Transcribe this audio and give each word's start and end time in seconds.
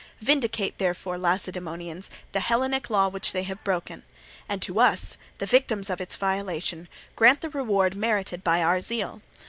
Vindicate, 0.19 0.79
therefore, 0.79 1.15
Lacedaemonians, 1.19 2.09
the 2.31 2.39
Hellenic 2.39 2.89
law 2.89 3.07
which 3.07 3.33
they 3.33 3.43
have 3.43 3.63
broken; 3.63 4.01
and 4.49 4.59
to 4.63 4.79
us, 4.79 5.15
the 5.37 5.45
victims 5.45 5.91
of 5.91 6.01
its 6.01 6.15
violation, 6.15 6.89
grant 7.15 7.41
the 7.41 7.51
reward 7.51 7.95
merited 7.95 8.43
by 8.43 8.63
our 8.63 8.81
zeal. 8.81 9.21